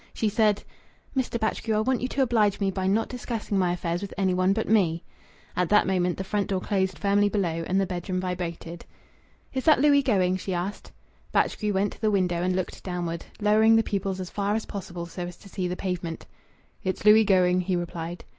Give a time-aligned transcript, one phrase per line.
[0.15, 0.63] She said
[1.15, 1.39] "Mr.
[1.39, 4.51] Batchgrew, I want you to oblige me by not discussing my affairs with any one
[4.51, 5.03] but me."
[5.55, 8.83] At that moment the front door closed firmly below, and the bedroom vibrated.
[9.53, 10.91] "Is that Louis going?" she asked.
[11.31, 15.05] Batchgrew went to the window and looked downward, lowering the pupils as far as possible
[15.05, 16.25] so as to see the pavement.
[16.83, 18.25] "It's Louis going," he replied.